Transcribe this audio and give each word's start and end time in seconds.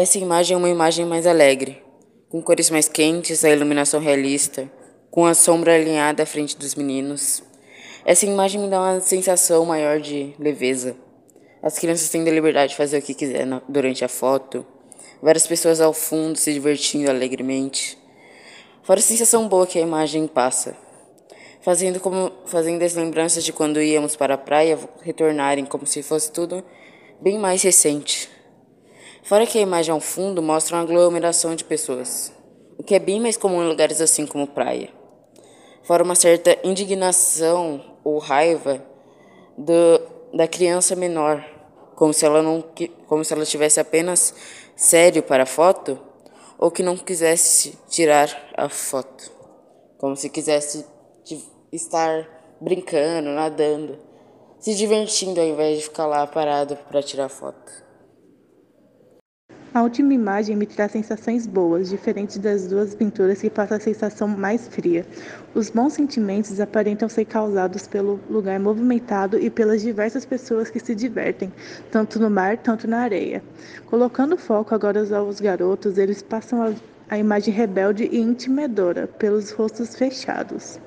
Essa 0.00 0.16
imagem 0.16 0.54
é 0.54 0.56
uma 0.56 0.68
imagem 0.68 1.04
mais 1.04 1.26
alegre, 1.26 1.82
com 2.28 2.40
cores 2.40 2.70
mais 2.70 2.86
quentes, 2.86 3.44
a 3.44 3.50
iluminação 3.50 3.98
realista, 3.98 4.70
com 5.10 5.26
a 5.26 5.34
sombra 5.34 5.74
alinhada 5.74 6.22
à 6.22 6.26
frente 6.26 6.56
dos 6.56 6.76
meninos. 6.76 7.42
Essa 8.04 8.24
imagem 8.24 8.60
me 8.60 8.68
dá 8.68 8.80
uma 8.80 9.00
sensação 9.00 9.64
maior 9.66 9.98
de 9.98 10.36
leveza. 10.38 10.94
As 11.60 11.80
crianças 11.80 12.08
têm 12.10 12.22
a 12.22 12.30
liberdade 12.30 12.70
de 12.70 12.76
fazer 12.76 12.98
o 12.98 13.02
que 13.02 13.12
quiser 13.12 13.44
durante 13.68 14.04
a 14.04 14.08
foto. 14.08 14.64
Várias 15.20 15.48
pessoas 15.48 15.80
ao 15.80 15.92
fundo 15.92 16.38
se 16.38 16.52
divertindo 16.52 17.10
alegremente. 17.10 17.98
Fora 18.84 19.00
a 19.00 19.02
sensação 19.02 19.48
boa 19.48 19.66
que 19.66 19.80
a 19.80 19.82
imagem 19.82 20.28
passa. 20.28 20.76
Fazendo, 21.60 21.98
como, 21.98 22.30
fazendo 22.46 22.84
as 22.84 22.94
lembranças 22.94 23.42
de 23.42 23.52
quando 23.52 23.82
íamos 23.82 24.14
para 24.14 24.34
a 24.34 24.38
praia 24.38 24.78
retornarem 25.02 25.64
como 25.64 25.84
se 25.84 26.04
fosse 26.04 26.30
tudo 26.30 26.62
bem 27.20 27.36
mais 27.36 27.62
recente. 27.64 28.37
Fora 29.22 29.46
que 29.46 29.58
a 29.58 29.62
imagem 29.62 29.92
ao 29.92 30.00
fundo 30.00 30.40
mostra 30.40 30.76
uma 30.76 30.82
aglomeração 30.82 31.54
de 31.54 31.64
pessoas, 31.64 32.32
o 32.78 32.82
que 32.82 32.94
é 32.94 32.98
bem 32.98 33.20
mais 33.20 33.36
comum 33.36 33.62
em 33.62 33.68
lugares 33.68 34.00
assim 34.00 34.26
como 34.26 34.46
praia. 34.46 34.88
Fora 35.82 36.02
uma 36.02 36.14
certa 36.14 36.56
indignação 36.62 37.96
ou 38.04 38.18
raiva 38.18 38.82
do, 39.56 40.00
da 40.32 40.46
criança 40.46 40.94
menor, 40.94 41.44
como 41.94 42.12
se 42.12 42.24
ela 42.24 42.42
não 42.42 42.64
como 43.06 43.24
se 43.24 43.32
ela 43.32 43.44
tivesse 43.44 43.80
apenas 43.80 44.34
sério 44.76 45.22
para 45.22 45.42
a 45.42 45.46
foto 45.46 45.98
ou 46.58 46.70
que 46.70 46.82
não 46.82 46.96
quisesse 46.96 47.78
tirar 47.88 48.50
a 48.56 48.68
foto, 48.68 49.30
como 49.98 50.16
se 50.16 50.30
quisesse 50.30 50.86
estar 51.72 52.56
brincando, 52.60 53.30
nadando, 53.30 53.98
se 54.58 54.74
divertindo 54.74 55.40
ao 55.40 55.46
invés 55.46 55.78
de 55.78 55.84
ficar 55.84 56.06
lá 56.06 56.26
parado 56.26 56.76
para 56.88 57.02
tirar 57.02 57.28
foto. 57.28 57.87
A 59.74 59.82
última 59.82 60.14
imagem 60.14 60.56
me 60.56 60.64
traz 60.64 60.92
sensações 60.92 61.46
boas, 61.46 61.90
diferente 61.90 62.38
das 62.38 62.66
duas 62.66 62.94
pinturas 62.94 63.38
que 63.38 63.50
passam 63.50 63.76
a 63.76 63.80
sensação 63.80 64.26
mais 64.26 64.66
fria. 64.66 65.04
Os 65.54 65.68
bons 65.68 65.92
sentimentos 65.92 66.58
aparentam 66.58 67.06
ser 67.06 67.26
causados 67.26 67.86
pelo 67.86 68.18
lugar 68.30 68.58
movimentado 68.58 69.38
e 69.38 69.50
pelas 69.50 69.82
diversas 69.82 70.24
pessoas 70.24 70.70
que 70.70 70.80
se 70.80 70.94
divertem, 70.94 71.52
tanto 71.90 72.18
no 72.18 72.30
mar, 72.30 72.56
tanto 72.56 72.88
na 72.88 73.00
areia. 73.00 73.42
Colocando 73.84 74.38
foco 74.38 74.74
agora 74.74 75.06
aos 75.14 75.38
garotos, 75.38 75.98
eles 75.98 76.22
passam 76.22 76.62
a, 76.62 76.72
a 77.10 77.18
imagem 77.18 77.52
rebelde 77.52 78.08
e 78.10 78.18
intimidadora 78.18 79.06
pelos 79.06 79.50
rostos 79.50 79.94
fechados. 79.94 80.80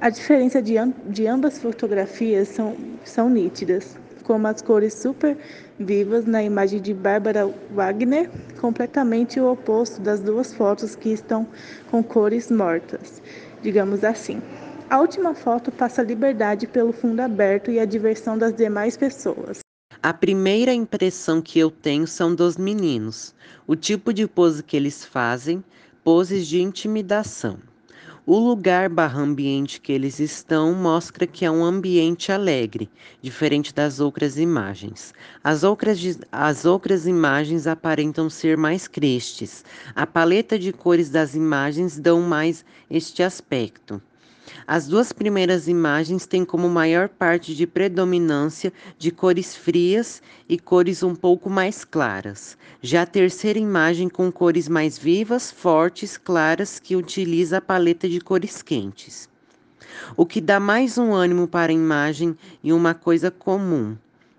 A 0.00 0.08
diferença 0.08 0.62
de, 0.62 0.74
de 1.06 1.26
ambas 1.26 1.58
fotografias 1.58 2.48
são, 2.48 2.74
são 3.04 3.28
nítidas 3.28 3.94
como 4.26 4.48
as 4.48 4.60
cores 4.60 4.92
super 4.92 5.38
vivas 5.78 6.26
na 6.26 6.42
imagem 6.42 6.80
de 6.80 6.92
Bárbara 6.92 7.48
Wagner, 7.70 8.28
completamente 8.60 9.38
o 9.38 9.50
oposto 9.50 10.00
das 10.00 10.18
duas 10.20 10.52
fotos 10.52 10.96
que 10.96 11.10
estão 11.10 11.46
com 11.90 12.02
cores 12.02 12.50
mortas, 12.50 13.22
digamos 13.62 14.02
assim. 14.02 14.42
A 14.90 15.00
última 15.00 15.34
foto 15.34 15.70
passa 15.70 16.02
a 16.02 16.04
liberdade 16.04 16.66
pelo 16.66 16.92
fundo 16.92 17.20
aberto 17.20 17.70
e 17.70 17.78
a 17.78 17.84
diversão 17.84 18.36
das 18.36 18.54
demais 18.54 18.96
pessoas. 18.96 19.60
A 20.02 20.12
primeira 20.12 20.72
impressão 20.72 21.40
que 21.40 21.58
eu 21.58 21.70
tenho 21.70 22.06
são 22.06 22.34
dos 22.34 22.56
meninos, 22.56 23.34
o 23.66 23.76
tipo 23.76 24.12
de 24.12 24.26
pose 24.26 24.62
que 24.62 24.76
eles 24.76 25.04
fazem, 25.04 25.64
poses 26.04 26.46
de 26.46 26.60
intimidação. 26.60 27.58
O 28.28 28.40
lugar 28.40 28.88
barra 28.88 29.20
ambiente 29.20 29.80
que 29.80 29.92
eles 29.92 30.18
estão 30.18 30.74
mostra 30.74 31.28
que 31.28 31.44
é 31.44 31.50
um 31.50 31.62
ambiente 31.62 32.32
alegre, 32.32 32.90
diferente 33.22 33.72
das 33.72 34.00
outras 34.00 34.36
imagens. 34.36 35.14
As 35.44 35.62
outras, 35.62 36.00
as 36.32 36.64
outras 36.64 37.06
imagens 37.06 37.68
aparentam 37.68 38.28
ser 38.28 38.56
mais 38.56 38.88
tristes. 38.88 39.64
A 39.94 40.04
paleta 40.04 40.58
de 40.58 40.72
cores 40.72 41.08
das 41.08 41.36
imagens 41.36 42.00
dão 42.00 42.20
mais 42.20 42.64
este 42.90 43.22
aspecto. 43.22 44.02
As 44.66 44.86
duas 44.86 45.12
primeiras 45.12 45.68
imagens 45.68 46.26
têm 46.26 46.44
como 46.44 46.68
maior 46.68 47.08
parte 47.08 47.54
de 47.54 47.66
predominância 47.66 48.72
de 48.98 49.10
cores 49.10 49.56
frias 49.56 50.22
e 50.48 50.58
cores 50.58 51.02
um 51.02 51.14
pouco 51.14 51.48
mais 51.48 51.84
claras. 51.84 52.56
Já 52.82 53.02
a 53.02 53.06
terceira 53.06 53.58
imagem 53.58 54.08
com 54.08 54.30
cores 54.30 54.68
mais 54.68 54.98
vivas, 54.98 55.50
fortes, 55.50 56.16
claras, 56.16 56.78
que 56.78 56.96
utiliza 56.96 57.58
a 57.58 57.60
paleta 57.60 58.08
de 58.08 58.20
cores 58.20 58.62
quentes. 58.62 59.28
O 60.16 60.26
que 60.26 60.40
dá 60.40 60.60
mais 60.60 60.98
um 60.98 61.14
ânimo 61.14 61.48
para 61.48 61.72
a 61.72 61.74
imagem 61.74 62.36
e 62.62 62.72
uma 62.72 62.94
coisa 62.94 63.30
comum. 63.30 63.96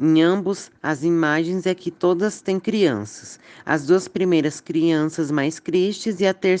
Em 0.00 0.22
ambos 0.22 0.70
as 0.80 1.02
imagens 1.02 1.66
é 1.66 1.74
que 1.74 1.90
todas 1.90 2.40
têm 2.40 2.60
crianças. 2.60 3.40
As 3.66 3.84
duas 3.86 4.06
primeiras 4.06 4.60
crianças 4.60 5.30
mais 5.30 5.58
tristes 5.58 6.20
e, 6.20 6.32
ter 6.32 6.60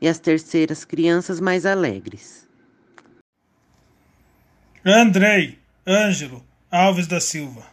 e 0.00 0.08
as 0.08 0.18
terceiras 0.18 0.84
crianças 0.84 1.40
mais 1.40 1.66
alegres. 1.66 2.42
Andrei 4.84 5.60
Ângelo 5.86 6.44
Alves 6.68 7.06
da 7.06 7.20
Silva, 7.20 7.64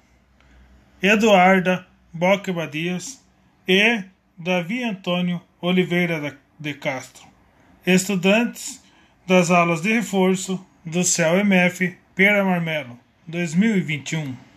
Eduarda 1.02 1.88
Boque 2.14 2.52
Badias 2.52 3.20
e 3.68 4.04
Davi 4.38 4.84
Antônio 4.84 5.42
Oliveira 5.60 6.38
de 6.60 6.74
Castro, 6.76 7.26
estudantes 7.84 8.80
das 9.26 9.50
aulas 9.50 9.82
de 9.82 9.92
reforço 9.92 10.64
do 10.86 11.04
CEL 11.04 11.40
MF 11.40 11.98
Pera 12.14 12.46
Marmelo 12.46 13.00
2021. 13.26 14.49